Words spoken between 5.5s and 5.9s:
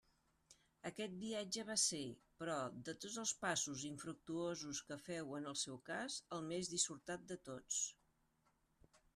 el seu